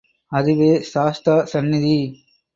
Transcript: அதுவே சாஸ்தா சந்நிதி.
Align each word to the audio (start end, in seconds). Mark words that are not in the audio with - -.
அதுவே 0.31 0.69
சாஸ்தா 0.83 1.35
சந்நிதி. 1.45 1.95